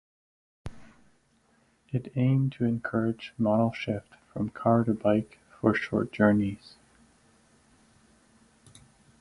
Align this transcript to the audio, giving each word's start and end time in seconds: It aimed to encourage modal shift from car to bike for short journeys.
It 1.93 2.11
aimed 2.15 2.53
to 2.53 2.63
encourage 2.65 3.35
modal 3.37 3.71
shift 3.71 4.09
from 4.33 4.49
car 4.49 4.83
to 4.85 4.95
bike 4.95 5.37
for 5.59 5.75
short 5.75 6.11
journeys. 6.11 6.75